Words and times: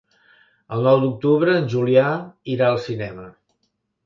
El 0.77 0.87
nou 0.87 0.97
d'octubre 1.03 1.53
en 1.57 1.69
Julià 1.75 2.09
irà 2.55 2.71
al 2.71 2.81
cinema. 2.89 3.29